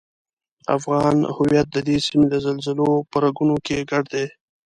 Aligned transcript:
افغان 0.77 1.17
هویت 1.35 1.67
ددې 1.75 1.97
سیمې 2.05 2.27
د 2.29 2.35
زلزلو 2.45 2.89
په 3.11 3.17
رګونو 3.23 3.55
کې 3.65 3.87
ګډ 3.89 4.03
دی. 4.13 4.25